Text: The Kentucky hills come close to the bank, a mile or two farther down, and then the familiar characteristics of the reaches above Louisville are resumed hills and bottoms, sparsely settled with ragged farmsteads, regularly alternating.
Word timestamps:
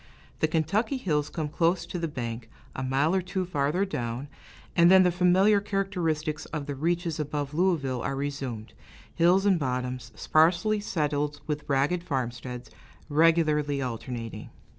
The 0.39 0.47
Kentucky 0.47 0.97
hills 0.97 1.29
come 1.29 1.47
close 1.47 1.85
to 1.85 1.99
the 1.99 2.07
bank, 2.07 2.49
a 2.75 2.81
mile 2.81 3.13
or 3.13 3.21
two 3.21 3.45
farther 3.45 3.85
down, 3.85 4.29
and 4.75 4.89
then 4.89 5.03
the 5.03 5.11
familiar 5.11 5.61
characteristics 5.61 6.45
of 6.47 6.65
the 6.65 6.73
reaches 6.73 7.19
above 7.19 7.53
Louisville 7.53 8.01
are 8.01 8.15
resumed 8.15 8.73
hills 9.13 9.45
and 9.45 9.59
bottoms, 9.59 10.11
sparsely 10.15 10.79
settled 10.79 11.41
with 11.45 11.69
ragged 11.69 12.01
farmsteads, 12.03 12.71
regularly 13.09 13.79
alternating. 13.79 14.49